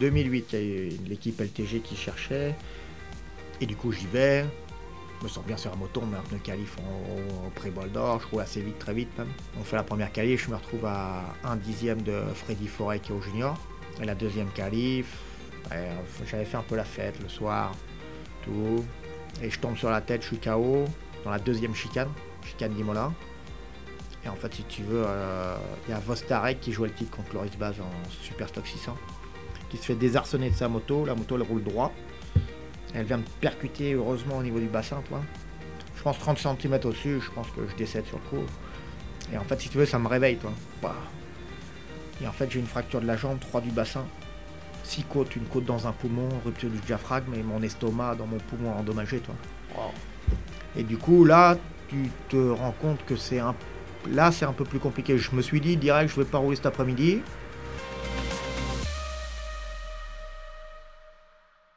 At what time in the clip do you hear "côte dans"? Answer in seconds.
45.46-45.86